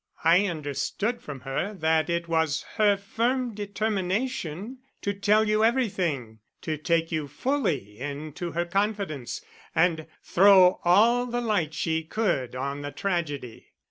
[0.23, 6.75] "I understood from her that it was her firm determination to tell you everything to
[6.75, 9.45] take you fully into her confidence,
[9.75, 13.73] and throw all the light she could on the tragedy."